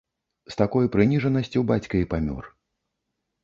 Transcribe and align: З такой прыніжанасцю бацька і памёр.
З 0.53 0.57
такой 0.61 0.89
прыніжанасцю 0.95 1.65
бацька 1.75 1.95
і 2.03 2.09
памёр. 2.17 2.51